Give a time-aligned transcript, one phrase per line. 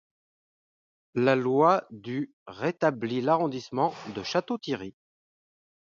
[1.13, 4.95] La loi du rétablit l'arrondissement de Château-Thierry.